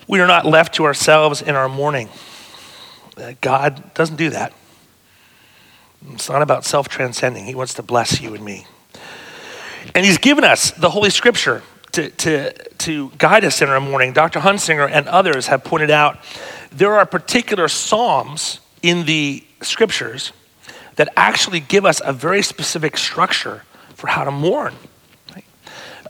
We 0.07 0.19
are 0.19 0.27
not 0.27 0.45
left 0.45 0.75
to 0.75 0.85
ourselves 0.85 1.41
in 1.41 1.55
our 1.55 1.67
mourning. 1.67 2.09
Uh, 3.17 3.33
God 3.41 3.93
doesn't 3.95 4.17
do 4.17 4.29
that. 4.31 4.53
It's 6.11 6.29
not 6.29 6.41
about 6.41 6.65
self 6.65 6.89
transcending. 6.89 7.45
He 7.45 7.55
wants 7.55 7.73
to 7.75 7.83
bless 7.83 8.21
you 8.21 8.33
and 8.35 8.43
me. 8.43 8.65
And 9.95 10.05
He's 10.05 10.17
given 10.17 10.43
us 10.43 10.71
the 10.71 10.89
Holy 10.89 11.09
Scripture 11.09 11.63
to, 11.93 12.09
to, 12.09 12.53
to 12.79 13.11
guide 13.17 13.45
us 13.45 13.61
in 13.61 13.69
our 13.69 13.79
mourning. 13.79 14.13
Dr. 14.13 14.39
Hunsinger 14.39 14.89
and 14.91 15.07
others 15.07 15.47
have 15.47 15.63
pointed 15.63 15.91
out 15.91 16.17
there 16.71 16.93
are 16.93 17.05
particular 17.05 17.67
Psalms 17.67 18.59
in 18.81 19.05
the 19.05 19.43
Scriptures 19.61 20.33
that 20.95 21.09
actually 21.15 21.59
give 21.59 21.85
us 21.85 22.01
a 22.03 22.13
very 22.13 22.41
specific 22.41 22.97
structure 22.97 23.63
for 23.95 24.07
how 24.07 24.23
to 24.23 24.31
mourn. 24.31 24.73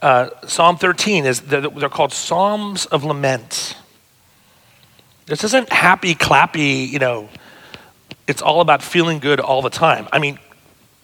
Uh, 0.02 0.28
Psalm 0.46 0.76
13 0.76 1.24
is 1.24 1.40
they're, 1.42 1.62
they're, 1.62 1.88
called 1.88 2.12
Psalms 2.12 2.84
of 2.86 3.04
Lament. 3.04 3.76
This 5.26 5.44
isn't 5.44 5.72
happy, 5.72 6.14
clappy, 6.14 6.86
you 6.86 6.98
know, 6.98 7.30
it's 8.26 8.42
all 8.42 8.60
about 8.60 8.82
feeling 8.82 9.18
good 9.18 9.40
all 9.40 9.62
the 9.62 9.70
time. 9.70 10.08
I 10.12 10.18
mean, 10.18 10.38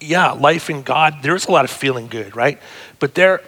yeah, 0.01 0.33
life 0.33 0.71
in 0.71 0.83
God, 0.83 1.19
there's 1.23 1.47
a 1.47 1.53
lot 1.53 1.65
of 1.65 1.71
feeling 1.71 2.07
good, 2.07 2.35
right? 2.35 2.59
But 2.99 3.15
there, 3.15 3.43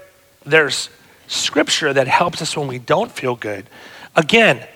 there's 0.45 0.91
scripture 1.26 1.93
that 1.93 2.09
helps 2.09 2.43
us 2.43 2.57
when 2.57 2.69
we 2.69 2.79
don't 2.79 3.11
feel 3.11 3.37
good. 3.37 3.67
Again, 4.14 4.67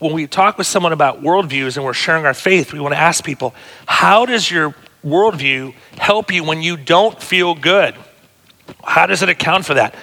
when 0.00 0.12
we 0.12 0.26
talk 0.26 0.58
with 0.58 0.66
someone 0.66 0.92
about 0.92 1.22
worldviews 1.22 1.76
and 1.76 1.84
we're 1.84 1.92
sharing 1.94 2.26
our 2.26 2.34
faith, 2.34 2.72
we 2.72 2.80
want 2.80 2.92
to 2.92 3.00
ask 3.00 3.22
people, 3.22 3.54
how 3.86 4.26
does 4.26 4.50
your 4.50 4.74
worldview 5.04 5.74
help 5.96 6.32
you 6.32 6.42
when 6.42 6.60
you 6.60 6.76
don't 6.76 7.22
feel 7.22 7.54
good? 7.54 7.94
How 8.82 9.06
does 9.06 9.22
it 9.22 9.28
account 9.28 9.64
for 9.64 9.74
that? 9.74 9.94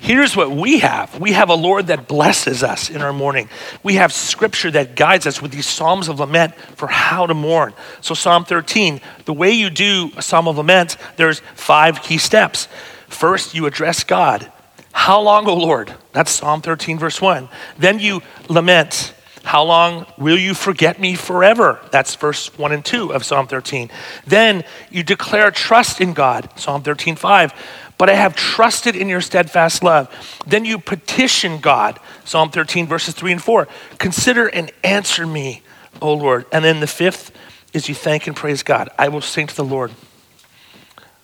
Here's 0.00 0.36
what 0.36 0.50
we 0.50 0.78
have 0.78 1.18
we 1.18 1.32
have 1.32 1.50
a 1.50 1.54
Lord 1.54 1.88
that 1.88 2.06
blesses 2.06 2.62
us 2.62 2.88
in 2.88 3.02
our 3.02 3.12
mourning. 3.12 3.48
We 3.82 3.94
have 3.94 4.12
scripture 4.12 4.70
that 4.70 4.94
guides 4.94 5.26
us 5.26 5.42
with 5.42 5.50
these 5.50 5.66
Psalms 5.66 6.08
of 6.08 6.20
lament 6.20 6.54
for 6.76 6.86
how 6.86 7.26
to 7.26 7.34
mourn. 7.34 7.74
So, 8.00 8.14
Psalm 8.14 8.44
13, 8.44 9.00
the 9.24 9.32
way 9.32 9.50
you 9.50 9.70
do 9.70 10.10
a 10.16 10.22
Psalm 10.22 10.46
of 10.46 10.56
lament, 10.56 10.96
there's 11.16 11.40
five 11.54 12.02
key 12.02 12.18
steps. 12.18 12.68
First, 13.08 13.54
you 13.54 13.66
address 13.66 14.04
God. 14.04 14.50
How 14.92 15.20
long, 15.20 15.48
O 15.48 15.54
Lord? 15.54 15.94
That's 16.12 16.30
Psalm 16.30 16.62
13, 16.62 16.98
verse 16.98 17.20
1. 17.20 17.48
Then 17.78 17.98
you 17.98 18.22
lament. 18.48 19.14
How 19.42 19.64
long 19.64 20.06
will 20.18 20.36
you 20.36 20.52
forget 20.52 21.00
me 21.00 21.14
forever? 21.14 21.80
That's 21.90 22.14
verse 22.14 22.56
1 22.58 22.72
and 22.72 22.84
2 22.84 23.14
of 23.14 23.24
Psalm 23.24 23.46
13. 23.46 23.90
Then 24.26 24.64
you 24.90 25.02
declare 25.02 25.50
trust 25.50 26.00
in 26.00 26.12
God, 26.12 26.50
Psalm 26.56 26.82
13, 26.82 27.16
5. 27.16 27.54
But 27.98 28.08
I 28.08 28.14
have 28.14 28.36
trusted 28.36 28.94
in 28.94 29.08
your 29.08 29.20
steadfast 29.20 29.82
love. 29.82 30.08
Then 30.46 30.64
you 30.64 30.78
petition 30.78 31.58
God, 31.58 31.98
Psalm 32.24 32.50
13, 32.50 32.86
verses 32.86 33.14
3 33.14 33.32
and 33.32 33.42
4. 33.42 33.66
Consider 33.98 34.46
and 34.46 34.70
answer 34.84 35.26
me, 35.26 35.62
O 36.00 36.14
Lord. 36.14 36.46
And 36.52 36.64
then 36.64 36.80
the 36.80 36.86
fifth 36.86 37.32
is 37.72 37.88
you 37.88 37.94
thank 37.94 38.26
and 38.26 38.36
praise 38.36 38.62
God. 38.62 38.88
I 38.98 39.08
will 39.08 39.20
sing 39.20 39.48
to 39.48 39.54
the 39.54 39.64
Lord. 39.64 39.90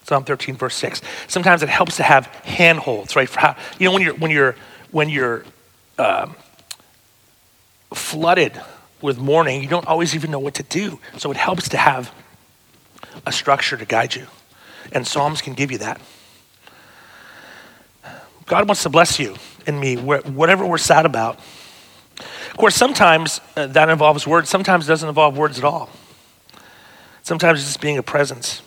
Psalm 0.03 0.25
13, 0.25 0.57
verse 0.57 0.75
6. 0.75 1.01
Sometimes 1.29 1.63
it 1.63 1.69
helps 1.69 1.97
to 1.97 2.03
have 2.03 2.27
handholds, 2.27 3.17
right? 3.17 3.29
For 3.29 3.41
how, 3.41 3.57
you 3.79 3.87
know, 3.87 3.93
when 3.93 4.03
you're, 4.03 4.15
when 4.15 4.31
you're, 4.31 4.57
when 4.91 5.09
you're, 5.09 5.45
um, 5.99 6.35
flooded 7.95 8.61
with 9.01 9.19
mourning, 9.19 9.63
you 9.63 9.69
don't 9.69 9.87
always 9.87 10.15
even 10.15 10.31
know 10.31 10.39
what 10.39 10.55
to 10.55 10.63
do. 10.65 10.99
So 11.17 11.31
it 11.31 11.37
helps 11.37 11.69
to 11.71 11.77
have 11.77 12.13
a 13.27 13.33
structure 13.33 13.77
to 13.77 13.85
guide 13.85 14.15
you. 14.15 14.27
And 14.93 15.07
Psalms 15.07 15.41
can 15.41 15.55
give 15.55 15.71
you 15.71 15.79
that. 15.79 16.01
God 18.47 18.69
wants 18.69 18.83
to 18.83 18.89
bless 18.89 19.19
you 19.19 19.37
and 19.67 19.81
me, 19.81 19.97
whatever 19.97 20.67
we're 20.67 20.79
sad 20.79 21.07
about. 21.07 21.39
Of 22.19 22.57
course, 22.57 22.77
sometimes 22.77 23.41
uh, 23.57 23.67
that 23.69 23.89
involves 23.89 24.27
words, 24.27 24.49
sometimes 24.49 24.87
it 24.87 24.89
doesn't 24.89 25.09
involve 25.09 25.37
words 25.37 25.59
at 25.59 25.65
all. 25.65 25.91
Sometimes 27.23 27.61
it's 27.61 27.69
just 27.69 27.81
being 27.81 27.99
a 27.99 28.03
presence 28.03 28.63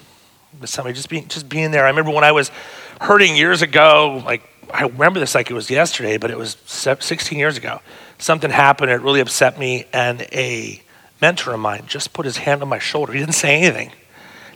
with 0.59 0.69
somebody, 0.69 0.95
just 0.95 1.09
being, 1.09 1.27
just 1.27 1.47
being 1.47 1.71
there. 1.71 1.85
I 1.85 1.89
remember 1.89 2.11
when 2.11 2.23
I 2.23 2.31
was 2.31 2.51
hurting 2.99 3.35
years 3.35 3.61
ago, 3.61 4.21
like, 4.25 4.41
I 4.73 4.83
remember 4.83 5.19
this 5.19 5.35
like 5.35 5.49
it 5.49 5.53
was 5.53 5.69
yesterday, 5.69 6.17
but 6.17 6.31
it 6.31 6.37
was 6.37 6.57
16 6.65 7.37
years 7.37 7.55
ago 7.55 7.79
something 8.17 8.49
happened, 8.49 8.91
it 8.91 9.01
really 9.01 9.19
upset 9.19 9.59
me, 9.59 9.85
and 9.93 10.21
a 10.31 10.81
mentor 11.21 11.53
of 11.53 11.59
mine 11.59 11.83
just 11.87 12.13
put 12.13 12.25
his 12.25 12.37
hand 12.37 12.61
on 12.61 12.69
my 12.69 12.79
shoulder. 12.79 13.13
He 13.13 13.19
didn't 13.19 13.33
say 13.33 13.57
anything. 13.57 13.91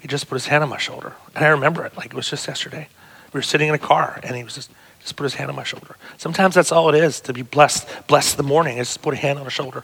He 0.01 0.07
just 0.07 0.27
put 0.27 0.35
his 0.35 0.47
hand 0.47 0.63
on 0.63 0.69
my 0.69 0.77
shoulder. 0.77 1.13
And 1.35 1.45
I 1.45 1.49
remember 1.49 1.85
it 1.85 1.95
like 1.95 2.07
it 2.07 2.13
was 2.13 2.29
just 2.29 2.47
yesterday. 2.47 2.87
We 3.33 3.37
were 3.37 3.43
sitting 3.43 3.69
in 3.69 3.75
a 3.75 3.79
car 3.79 4.19
and 4.23 4.35
he 4.35 4.43
was 4.43 4.55
just 4.55 4.71
just 5.01 5.15
put 5.15 5.23
his 5.23 5.33
hand 5.33 5.49
on 5.49 5.55
my 5.55 5.63
shoulder. 5.63 5.95
Sometimes 6.17 6.55
that's 6.55 6.71
all 6.71 6.89
it 6.89 6.95
is 6.95 7.19
to 7.21 7.33
be 7.33 7.41
blessed, 7.41 7.87
blessed 8.07 8.37
the 8.37 8.43
mourning, 8.43 8.77
is 8.77 8.87
just 8.87 9.01
put 9.01 9.13
a 9.13 9.17
hand 9.17 9.39
on 9.39 9.47
a 9.47 9.51
shoulder. 9.51 9.83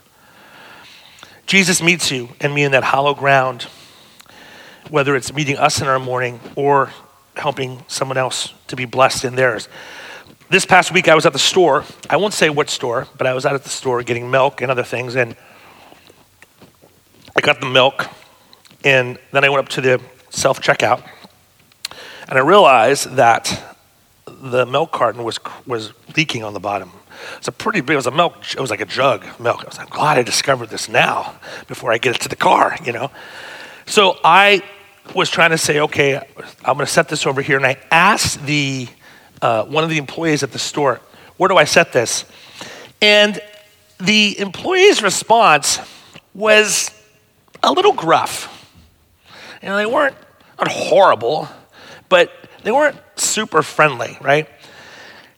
Jesus 1.46 1.82
meets 1.82 2.10
you 2.10 2.28
and 2.40 2.54
me 2.54 2.62
in 2.62 2.72
that 2.72 2.84
hollow 2.84 3.14
ground, 3.14 3.66
whether 4.90 5.16
it's 5.16 5.32
meeting 5.32 5.56
us 5.56 5.80
in 5.80 5.88
our 5.88 5.98
mourning 5.98 6.40
or 6.56 6.90
helping 7.36 7.82
someone 7.88 8.18
else 8.18 8.52
to 8.66 8.76
be 8.76 8.84
blessed 8.84 9.24
in 9.24 9.34
theirs. 9.34 9.68
This 10.50 10.64
past 10.64 10.92
week, 10.92 11.08
I 11.08 11.14
was 11.14 11.26
at 11.26 11.32
the 11.32 11.38
store. 11.38 11.84
I 12.08 12.16
won't 12.16 12.34
say 12.34 12.48
what 12.48 12.70
store, 12.70 13.06
but 13.16 13.26
I 13.26 13.34
was 13.34 13.44
out 13.44 13.54
at 13.54 13.64
the 13.64 13.68
store 13.68 14.02
getting 14.02 14.30
milk 14.30 14.60
and 14.62 14.70
other 14.70 14.82
things, 14.82 15.14
and 15.14 15.36
I 17.36 17.40
got 17.40 17.60
the 17.60 17.66
milk, 17.66 18.06
and 18.84 19.18
then 19.32 19.44
I 19.44 19.48
went 19.48 19.64
up 19.64 19.68
to 19.70 19.80
the 19.80 20.00
self 20.30 20.60
checkout, 20.60 21.02
and 22.28 22.38
I 22.38 22.42
realized 22.42 23.16
that 23.16 23.67
the 24.40 24.66
milk 24.66 24.92
carton 24.92 25.24
was 25.24 25.38
was 25.66 25.92
leaking 26.16 26.44
on 26.44 26.54
the 26.54 26.60
bottom. 26.60 26.92
It's 27.36 27.48
a 27.48 27.52
pretty 27.52 27.80
big. 27.80 27.94
It 27.94 27.96
was 27.96 28.06
a 28.06 28.10
milk. 28.10 28.36
It 28.52 28.60
was 28.60 28.70
like 28.70 28.80
a 28.80 28.86
jug 28.86 29.24
of 29.24 29.40
milk. 29.40 29.62
I 29.62 29.68
was 29.68 29.78
like, 29.78 29.90
glad 29.90 30.18
I 30.18 30.22
discovered 30.22 30.70
this 30.70 30.88
now 30.88 31.34
before 31.66 31.92
I 31.92 31.98
get 31.98 32.14
it 32.16 32.22
to 32.22 32.28
the 32.28 32.36
car. 32.36 32.76
You 32.84 32.92
know. 32.92 33.10
So 33.86 34.18
I 34.22 34.62
was 35.14 35.30
trying 35.30 35.50
to 35.50 35.58
say, 35.58 35.80
okay, 35.80 36.16
I'm 36.16 36.74
going 36.74 36.86
to 36.86 36.86
set 36.86 37.08
this 37.08 37.26
over 37.26 37.40
here, 37.40 37.56
and 37.56 37.66
I 37.66 37.78
asked 37.90 38.44
the 38.44 38.88
uh, 39.40 39.64
one 39.64 39.84
of 39.84 39.90
the 39.90 39.98
employees 39.98 40.42
at 40.42 40.52
the 40.52 40.58
store, 40.58 41.00
Where 41.36 41.48
do 41.48 41.56
I 41.56 41.64
set 41.64 41.92
this? 41.92 42.24
And 43.00 43.40
the 43.98 44.38
employee's 44.38 45.02
response 45.02 45.78
was 46.34 46.90
a 47.62 47.72
little 47.72 47.92
gruff. 47.92 48.54
You 49.62 49.68
know, 49.68 49.76
they 49.76 49.86
weren't 49.86 50.16
not 50.58 50.68
horrible, 50.68 51.48
but 52.08 52.32
they 52.62 52.72
weren't 52.72 52.96
super 53.16 53.62
friendly, 53.62 54.18
right? 54.20 54.48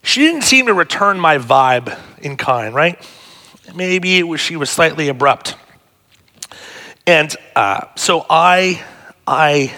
She 0.03 0.21
didn't 0.21 0.43
seem 0.43 0.67
to 0.67 0.75
return 0.75 1.21
my 1.21 1.39
vibe 1.39 1.99
in 2.23 2.37
kind, 2.37 2.75
right? 2.75 2.99
Maybe 3.75 4.19
it 4.19 4.23
was 4.23 4.41
she 4.41 4.57
was 4.57 4.71
slightly 4.71 5.09
abrupt. 5.09 5.57
And 7.07 7.35
uh, 7.57 7.87
so 7.97 8.25
I, 8.31 8.83
I, 9.27 9.73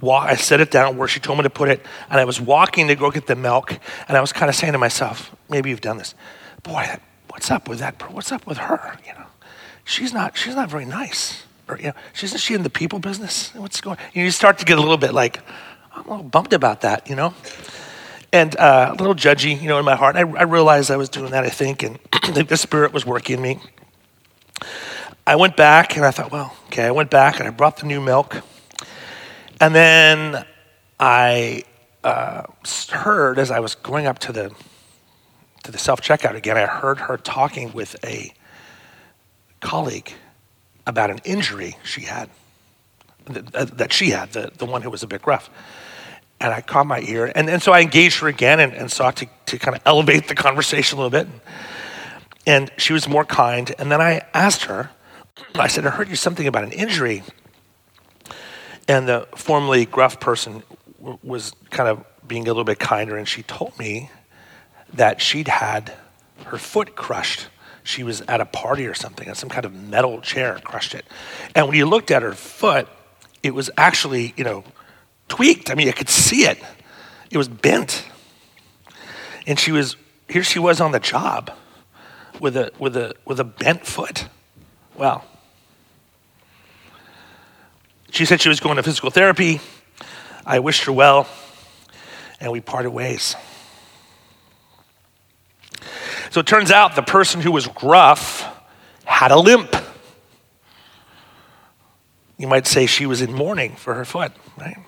wa- 0.00 0.18
I 0.18 0.36
set 0.36 0.60
it 0.60 0.70
down 0.70 0.96
where 0.96 1.08
she 1.08 1.20
told 1.20 1.38
me 1.38 1.42
to 1.42 1.50
put 1.50 1.68
it, 1.68 1.84
and 2.10 2.20
I 2.20 2.24
was 2.24 2.40
walking 2.40 2.88
to 2.88 2.94
go 2.94 3.10
get 3.10 3.26
the 3.26 3.36
milk, 3.36 3.78
and 4.06 4.16
I 4.16 4.20
was 4.20 4.32
kind 4.32 4.48
of 4.48 4.54
saying 4.54 4.72
to 4.72 4.78
myself, 4.78 5.34
maybe 5.48 5.70
you've 5.70 5.80
done 5.80 5.98
this. 5.98 6.14
Boy, 6.62 6.86
what's 7.28 7.50
up 7.50 7.68
with 7.68 7.78
that? 7.78 8.12
What's 8.12 8.32
up 8.32 8.46
with 8.46 8.58
her? 8.58 8.98
You 9.06 9.14
know, 9.14 9.26
she's 9.84 10.12
not, 10.12 10.36
she's 10.36 10.54
not 10.54 10.68
very 10.68 10.84
nice. 10.84 11.44
Or, 11.68 11.78
you 11.78 11.88
know, 11.88 11.94
isn't 12.22 12.38
she 12.38 12.54
in 12.54 12.62
the 12.62 12.70
people 12.70 12.98
business? 12.98 13.54
What's 13.54 13.80
going? 13.80 13.98
You 14.14 14.30
start 14.30 14.58
to 14.58 14.64
get 14.64 14.78
a 14.78 14.80
little 14.80 14.96
bit 14.96 15.12
like, 15.12 15.40
I'm 15.98 16.06
a 16.06 16.10
little 16.10 16.30
bummed 16.30 16.52
about 16.52 16.82
that, 16.82 17.08
you 17.08 17.16
know? 17.16 17.34
And 18.32 18.56
uh, 18.56 18.90
a 18.92 18.94
little 18.94 19.14
judgy, 19.14 19.60
you 19.60 19.68
know, 19.68 19.78
in 19.78 19.84
my 19.84 19.96
heart. 19.96 20.16
And 20.16 20.36
I, 20.36 20.40
I 20.40 20.42
realized 20.44 20.90
I 20.90 20.96
was 20.96 21.08
doing 21.08 21.30
that, 21.32 21.44
I 21.44 21.48
think, 21.48 21.82
and 21.82 21.98
the 22.34 22.56
Spirit 22.56 22.92
was 22.92 23.04
working 23.04 23.36
in 23.36 23.42
me. 23.42 23.58
I 25.26 25.36
went 25.36 25.56
back 25.56 25.96
and 25.96 26.04
I 26.04 26.10
thought, 26.10 26.30
well, 26.30 26.54
okay, 26.66 26.84
I 26.84 26.90
went 26.90 27.10
back 27.10 27.38
and 27.38 27.48
I 27.48 27.50
brought 27.50 27.78
the 27.78 27.86
new 27.86 28.00
milk. 28.00 28.42
And 29.60 29.74
then 29.74 30.44
I 31.00 31.64
uh, 32.04 32.44
heard 32.90 33.38
as 33.38 33.50
I 33.50 33.60
was 33.60 33.74
going 33.74 34.06
up 34.06 34.18
to 34.20 34.32
the 34.32 34.54
to 35.64 35.72
the 35.72 35.78
self 35.78 36.00
checkout 36.00 36.34
again, 36.34 36.56
I 36.56 36.66
heard 36.66 36.98
her 36.98 37.16
talking 37.16 37.72
with 37.72 37.96
a 38.04 38.32
colleague 39.60 40.12
about 40.86 41.10
an 41.10 41.18
injury 41.24 41.76
she 41.84 42.02
had, 42.02 42.30
that 43.26 43.92
she 43.92 44.10
had, 44.10 44.32
the, 44.32 44.50
the 44.56 44.64
one 44.64 44.80
who 44.80 44.88
was 44.88 45.02
a 45.02 45.06
bit 45.06 45.26
rough. 45.26 45.50
And 46.40 46.52
I 46.52 46.60
caught 46.60 46.86
my 46.86 47.00
ear. 47.00 47.32
And, 47.34 47.50
and 47.50 47.62
so 47.62 47.72
I 47.72 47.80
engaged 47.80 48.20
her 48.20 48.28
again 48.28 48.60
and, 48.60 48.72
and 48.72 48.90
sought 48.90 49.16
to, 49.16 49.26
to 49.46 49.58
kind 49.58 49.76
of 49.76 49.82
elevate 49.86 50.28
the 50.28 50.34
conversation 50.34 50.98
a 50.98 51.02
little 51.02 51.10
bit. 51.10 51.28
And 52.46 52.70
she 52.78 52.92
was 52.92 53.08
more 53.08 53.24
kind. 53.24 53.74
And 53.78 53.90
then 53.90 54.00
I 54.00 54.22
asked 54.32 54.64
her, 54.64 54.90
I 55.54 55.68
said, 55.68 55.86
I 55.86 55.90
heard 55.90 56.08
you 56.08 56.16
something 56.16 56.46
about 56.46 56.64
an 56.64 56.72
injury. 56.72 57.22
And 58.86 59.08
the 59.08 59.28
formerly 59.34 59.84
gruff 59.84 60.20
person 60.20 60.62
w- 60.98 61.18
was 61.22 61.52
kind 61.70 61.88
of 61.88 62.04
being 62.26 62.44
a 62.44 62.50
little 62.50 62.64
bit 62.64 62.78
kinder. 62.78 63.16
And 63.16 63.28
she 63.28 63.42
told 63.42 63.78
me 63.78 64.10
that 64.94 65.20
she'd 65.20 65.48
had 65.48 65.92
her 66.46 66.58
foot 66.58 66.94
crushed 66.96 67.48
she 67.88 68.02
was 68.02 68.20
at 68.28 68.42
a 68.42 68.44
party 68.44 68.86
or 68.86 68.92
something, 68.92 69.26
and 69.28 69.34
some 69.34 69.48
kind 69.48 69.64
of 69.64 69.72
metal 69.72 70.20
chair 70.20 70.60
crushed 70.62 70.94
it. 70.94 71.06
And 71.54 71.66
when 71.66 71.74
you 71.74 71.86
looked 71.86 72.10
at 72.10 72.20
her 72.20 72.34
foot, 72.34 72.86
it 73.42 73.54
was 73.54 73.70
actually, 73.78 74.34
you 74.36 74.44
know, 74.44 74.62
tweaked. 75.28 75.70
I 75.70 75.74
mean, 75.74 75.88
I 75.88 75.92
could 75.92 76.08
see 76.08 76.44
it. 76.44 76.58
It 77.30 77.38
was 77.38 77.48
bent. 77.48 78.04
And 79.46 79.58
she 79.58 79.72
was, 79.72 79.96
here 80.28 80.42
she 80.42 80.58
was 80.58 80.80
on 80.80 80.92
the 80.92 81.00
job 81.00 81.50
with 82.40 82.56
a, 82.56 82.72
with 82.78 82.96
a, 82.96 83.14
with 83.24 83.40
a 83.40 83.44
bent 83.44 83.86
foot. 83.86 84.26
Well, 84.96 85.24
she 88.10 88.24
said 88.24 88.40
she 88.40 88.48
was 88.48 88.60
going 88.60 88.76
to 88.76 88.82
physical 88.82 89.10
therapy. 89.10 89.60
I 90.44 90.60
wished 90.60 90.84
her 90.84 90.92
well, 90.92 91.28
and 92.40 92.50
we 92.50 92.60
parted 92.60 92.90
ways. 92.90 93.36
So 96.30 96.40
it 96.40 96.46
turns 96.46 96.70
out 96.70 96.94
the 96.96 97.02
person 97.02 97.40
who 97.40 97.52
was 97.52 97.66
gruff 97.66 98.44
had 99.04 99.30
a 99.30 99.38
limp. 99.38 99.74
You 102.36 102.48
might 102.48 102.66
say 102.66 102.86
she 102.86 103.06
was 103.06 103.20
in 103.20 103.32
mourning 103.32 103.76
for 103.76 103.94
her 103.94 104.04
foot, 104.04 104.32
right? 104.58 104.78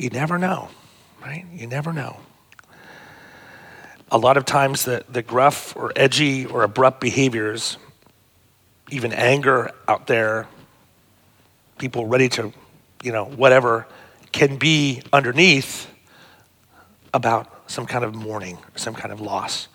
You 0.00 0.08
never 0.08 0.38
know, 0.38 0.70
right? 1.20 1.44
You 1.52 1.66
never 1.66 1.92
know. 1.92 2.20
A 4.10 4.16
lot 4.16 4.38
of 4.38 4.46
times, 4.46 4.86
the, 4.86 5.04
the 5.10 5.20
gruff 5.20 5.76
or 5.76 5.92
edgy 5.94 6.46
or 6.46 6.62
abrupt 6.62 7.02
behaviors, 7.02 7.76
even 8.90 9.12
anger 9.12 9.72
out 9.86 10.06
there, 10.06 10.48
people 11.76 12.06
ready 12.06 12.30
to, 12.30 12.50
you 13.02 13.12
know, 13.12 13.26
whatever, 13.26 13.86
can 14.32 14.56
be 14.56 15.02
underneath 15.12 15.86
about 17.12 17.70
some 17.70 17.84
kind 17.84 18.02
of 18.02 18.14
mourning, 18.14 18.56
some 18.76 18.94
kind 18.94 19.12
of 19.12 19.20
loss, 19.20 19.68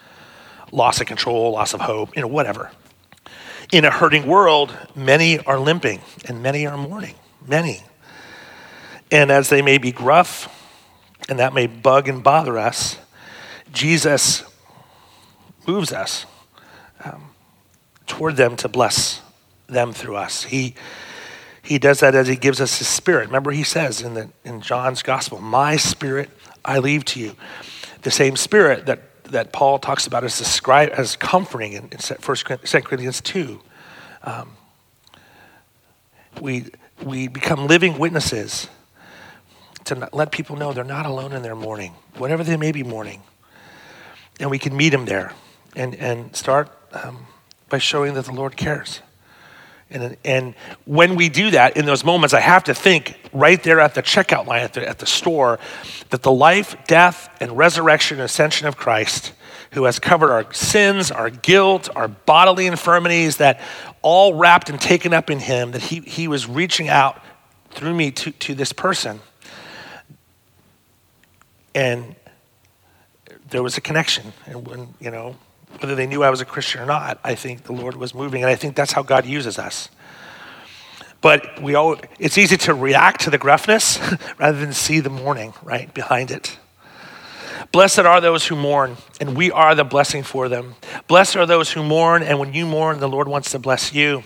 loss 0.71 0.99
of 1.01 1.05
control, 1.05 1.51
loss 1.51 1.75
of 1.75 1.81
hope, 1.81 2.15
you 2.15 2.23
know, 2.23 2.27
whatever. 2.27 2.71
In 3.71 3.85
a 3.85 3.91
hurting 3.91 4.25
world, 4.25 4.75
many 4.95 5.37
are 5.37 5.59
limping 5.59 6.01
and 6.27 6.41
many 6.41 6.65
are 6.65 6.77
mourning, 6.77 7.13
many. 7.47 7.83
And 9.15 9.31
as 9.31 9.47
they 9.47 9.61
may 9.61 9.77
be 9.77 9.93
gruff 9.93 10.49
and 11.29 11.39
that 11.39 11.53
may 11.53 11.67
bug 11.67 12.09
and 12.09 12.21
bother 12.21 12.57
us, 12.57 12.97
Jesus 13.71 14.43
moves 15.65 15.93
us 15.93 16.25
um, 17.01 17.29
toward 18.07 18.35
them 18.35 18.57
to 18.57 18.67
bless 18.67 19.21
them 19.67 19.93
through 19.93 20.17
us. 20.17 20.43
He, 20.43 20.75
he 21.63 21.79
does 21.79 22.01
that 22.01 22.13
as 22.13 22.27
he 22.27 22.35
gives 22.35 22.59
us 22.59 22.77
his 22.77 22.89
spirit. 22.89 23.27
Remember, 23.27 23.51
he 23.51 23.63
says 23.63 24.01
in, 24.01 24.15
the, 24.15 24.29
in 24.43 24.59
John's 24.59 25.01
gospel, 25.01 25.39
My 25.39 25.77
spirit 25.77 26.29
I 26.65 26.79
leave 26.79 27.05
to 27.05 27.19
you 27.21 27.37
the 28.01 28.11
same 28.11 28.35
spirit 28.35 28.85
that, 28.87 29.23
that 29.31 29.53
Paul 29.53 29.79
talks 29.79 30.05
about 30.07 30.25
as, 30.25 30.37
describe, 30.37 30.89
as 30.89 31.15
comforting 31.15 31.71
in, 31.71 31.83
in 31.83 31.99
1 31.99 32.37
Corinthians 32.83 33.21
2. 33.21 33.61
Um, 34.23 34.57
we, 36.41 36.65
we 37.01 37.29
become 37.29 37.67
living 37.67 37.97
witnesses 37.97 38.67
to 39.85 40.09
let 40.13 40.31
people 40.31 40.55
know 40.55 40.73
they're 40.73 40.83
not 40.83 41.05
alone 41.05 41.33
in 41.33 41.41
their 41.41 41.55
mourning, 41.55 41.93
whatever 42.17 42.43
they 42.43 42.57
may 42.57 42.71
be 42.71 42.83
mourning. 42.83 43.21
And 44.39 44.49
we 44.49 44.59
can 44.59 44.75
meet 44.75 44.89
them 44.89 45.05
there 45.05 45.33
and, 45.75 45.95
and 45.95 46.35
start 46.35 46.69
um, 46.91 47.27
by 47.69 47.77
showing 47.77 48.13
that 48.15 48.25
the 48.25 48.33
Lord 48.33 48.57
cares. 48.57 49.01
And, 49.89 50.17
and 50.25 50.55
when 50.85 51.15
we 51.15 51.29
do 51.29 51.51
that, 51.51 51.77
in 51.77 51.85
those 51.85 52.03
moments, 52.03 52.33
I 52.33 52.39
have 52.39 52.63
to 52.65 52.73
think 52.73 53.17
right 53.31 53.61
there 53.61 53.79
at 53.79 53.93
the 53.93 54.01
checkout 54.01 54.47
line 54.47 54.63
at 54.63 54.73
the, 54.73 54.87
at 54.87 54.99
the 54.99 55.05
store 55.05 55.59
that 56.09 56.23
the 56.23 56.31
life, 56.31 56.75
death, 56.87 57.29
and 57.39 57.55
resurrection 57.55 58.17
and 58.17 58.25
ascension 58.25 58.67
of 58.67 58.77
Christ, 58.77 59.33
who 59.71 59.83
has 59.83 59.99
covered 59.99 60.31
our 60.31 60.51
sins, 60.53 61.11
our 61.11 61.29
guilt, 61.29 61.89
our 61.95 62.07
bodily 62.07 62.65
infirmities, 62.65 63.37
that 63.37 63.61
all 64.01 64.33
wrapped 64.33 64.69
and 64.69 64.81
taken 64.81 65.13
up 65.13 65.29
in 65.29 65.39
Him, 65.39 65.71
that 65.71 65.83
He, 65.83 65.99
he 65.99 66.27
was 66.27 66.47
reaching 66.47 66.89
out 66.89 67.21
through 67.69 67.93
me 67.93 68.09
to, 68.11 68.31
to 68.31 68.55
this 68.55 68.73
person. 68.73 69.19
And 71.75 72.15
there 73.49 73.61
was 73.61 73.77
a 73.77 73.81
connection. 73.81 74.33
And 74.47 74.67
when, 74.67 74.95
you 74.99 75.11
know, 75.11 75.35
whether 75.79 75.93
they 75.93 76.07
knew 76.07 76.23
I 76.23 76.29
was 76.29 76.41
a 76.41 76.45
Christian 76.45 76.81
or 76.81 76.85
not, 76.85 77.19
I 77.23 77.35
think 77.35 77.63
the 77.63 77.73
Lord 77.73 77.95
was 77.95 78.15
moving. 78.15 78.41
And 78.41 78.49
I 78.49 78.55
think 78.55 78.75
that's 78.75 78.93
how 78.93 79.03
God 79.03 79.25
uses 79.25 79.59
us. 79.59 79.89
But 81.21 81.61
we 81.61 81.75
all, 81.75 81.97
it's 82.19 82.37
easy 82.37 82.57
to 82.57 82.73
react 82.73 83.21
to 83.21 83.29
the 83.29 83.37
gruffness 83.37 83.99
rather 84.39 84.57
than 84.57 84.73
see 84.73 84.99
the 84.99 85.09
mourning 85.09 85.53
right 85.63 85.93
behind 85.93 86.31
it. 86.31 86.57
Blessed 87.71 87.99
are 87.99 88.21
those 88.21 88.45
who 88.47 88.55
mourn, 88.55 88.97
and 89.19 89.35
we 89.35 89.51
are 89.51 89.75
the 89.75 89.83
blessing 89.83 90.23
for 90.23 90.47
them. 90.49 90.75
Blessed 91.07 91.35
are 91.35 91.45
those 91.45 91.71
who 91.71 91.83
mourn, 91.83 92.21
and 92.21 92.39
when 92.39 92.53
you 92.53 92.65
mourn, 92.65 92.99
the 92.99 93.09
Lord 93.09 93.27
wants 93.27 93.51
to 93.51 93.59
bless 93.59 93.93
you. 93.93 94.23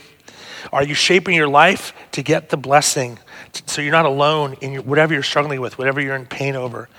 Are 0.72 0.84
you 0.84 0.94
shaping 0.94 1.36
your 1.36 1.48
life 1.48 1.94
to 2.12 2.22
get 2.22 2.50
the 2.50 2.58
blessing 2.58 3.20
so 3.66 3.82
you're 3.82 3.92
not 3.92 4.06
alone 4.06 4.56
in 4.62 4.74
your, 4.74 4.82
whatever 4.84 5.14
you're 5.14 5.24
struggling 5.24 5.62
with, 5.62 5.78
whatever 5.78 6.02
you're 6.02 6.16
in 6.16 6.26
pain 6.26 6.56
over? 6.56 6.90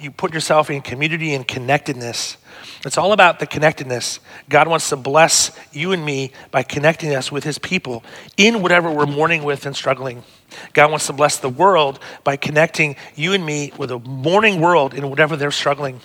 You 0.00 0.10
put 0.10 0.32
yourself 0.32 0.70
in 0.70 0.82
community 0.82 1.34
and 1.34 1.46
connectedness 1.46 2.36
it's 2.84 2.98
all 2.98 3.12
about 3.12 3.38
the 3.38 3.46
connectedness. 3.46 4.20
God 4.48 4.68
wants 4.68 4.88
to 4.90 4.96
bless 4.96 5.50
you 5.72 5.92
and 5.92 6.04
me 6.04 6.32
by 6.50 6.62
connecting 6.62 7.14
us 7.14 7.32
with 7.32 7.44
his 7.44 7.58
people 7.58 8.04
in 8.36 8.62
whatever 8.62 8.90
we're 8.90 9.06
mourning 9.06 9.42
with 9.42 9.66
and 9.66 9.74
struggling. 9.74 10.22
God 10.72 10.90
wants 10.90 11.06
to 11.08 11.12
bless 11.12 11.38
the 11.38 11.48
world 11.48 11.98
by 12.24 12.36
connecting 12.36 12.96
you 13.14 13.32
and 13.32 13.44
me 13.44 13.72
with 13.76 13.90
a 13.90 13.98
mourning 13.98 14.60
world 14.60 14.94
in 14.94 15.10
whatever 15.10 15.36
they're 15.36 15.50
struggling, 15.50 16.00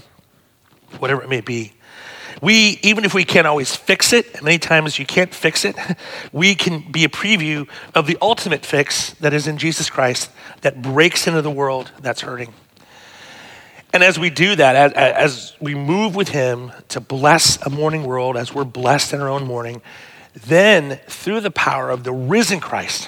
whatever 0.99 1.21
it 1.21 1.29
may 1.29 1.41
be. 1.41 1.73
We, 2.43 2.77
even 2.81 3.05
if 3.05 3.13
we 3.13 3.23
can't 3.23 3.47
always 3.47 3.73
fix 3.73 4.11
it, 4.11 4.43
many 4.43 4.59
times 4.59 4.99
you 4.99 5.05
can't 5.05 5.33
fix 5.33 5.63
it, 5.63 5.77
we 6.33 6.55
can 6.55 6.91
be 6.91 7.05
a 7.05 7.07
preview 7.07 7.69
of 7.95 8.05
the 8.05 8.17
ultimate 8.21 8.65
fix 8.65 9.11
that 9.21 9.31
is 9.33 9.47
in 9.47 9.57
Jesus 9.57 9.89
Christ 9.89 10.29
that 10.59 10.81
breaks 10.81 11.25
into 11.25 11.41
the 11.41 11.49
world 11.49 11.93
that's 12.01 12.19
hurting. 12.19 12.53
And 13.93 14.03
as 14.03 14.19
we 14.19 14.29
do 14.29 14.57
that, 14.57 14.75
as, 14.75 14.91
as, 14.91 15.53
we 15.61 15.73
move 15.73 16.17
with 16.17 16.27
Him 16.27 16.73
to 16.89 16.99
bless 16.99 17.65
a 17.65 17.69
mourning 17.69 18.03
world, 18.03 18.35
as 18.35 18.53
we're 18.53 18.65
blessed 18.65 19.13
in 19.13 19.21
our 19.21 19.29
own 19.29 19.47
mourning, 19.47 19.81
then 20.33 20.99
through 21.07 21.39
the 21.39 21.51
power 21.51 21.89
of 21.89 22.03
the 22.03 22.11
risen 22.11 22.59
Christ, 22.59 23.07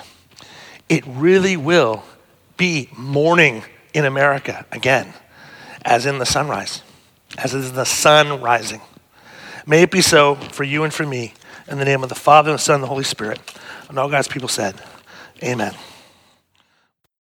it 0.88 1.04
really 1.06 1.58
will 1.58 2.06
be 2.56 2.88
morning 2.96 3.66
in 3.94 4.06
America 4.06 4.66
again, 4.72 5.14
as 5.84 6.06
in 6.06 6.20
the 6.20 6.26
sunrise, 6.26 6.84
as 7.38 7.54
is 7.54 7.74
the 7.74 7.84
sun 7.84 8.40
rising. 8.42 8.80
May 9.68 9.84
it 9.84 9.92
be 9.92 10.02
so 10.02 10.36
for 10.36 10.64
you 10.64 10.84
and 10.84 10.94
for 10.94 11.06
me. 11.06 11.34
In 11.68 11.80
the 11.80 11.86
name 11.86 12.04
of 12.04 12.10
the 12.10 12.16
Father, 12.16 12.52
and 12.52 12.60
the 12.60 12.62
Son, 12.62 12.76
and 12.76 12.84
the 12.84 12.88
Holy 12.88 13.04
Spirit. 13.04 13.40
And 13.90 13.98
all 13.98 14.10
God's 14.10 14.28
people 14.28 14.48
said, 14.48 14.80
Amen. 15.44 15.74